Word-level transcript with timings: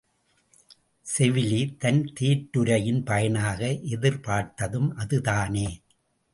செவிலி 1.05 1.77
தன் 1.77 2.13
தேற்றுரையின் 2.19 3.03
பயனாக 3.05 3.69
எதிர்பார்த்ததும் 3.69 4.89
அதுதானே? 4.95 5.67